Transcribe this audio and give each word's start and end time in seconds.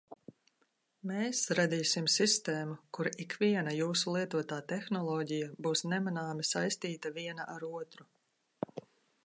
Mēs 1.09 1.41
radīsim 1.59 2.07
sistēmu, 2.13 2.77
kur 2.97 3.09
ikviena 3.25 3.75
jūsu 3.79 4.15
lietotā 4.17 4.59
tehnoloģija 4.73 5.51
būs 5.67 5.87
nemanāmi 5.93 6.47
saistīta 6.53 7.13
viena 7.21 7.47
ar 7.57 7.67
otru. 7.71 8.09